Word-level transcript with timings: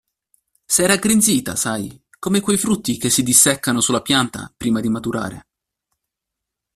S'è 0.65 0.87
raggrinzita, 0.87 1.55
sai, 1.55 2.01
come 2.17 2.39
quei 2.39 2.57
frutti 2.57 2.97
che 2.97 3.11
si 3.11 3.21
disseccano 3.21 3.79
sulla 3.81 4.01
pianta 4.01 4.51
prima 4.57 4.79
di 4.79 4.89
maturare. 4.89 5.45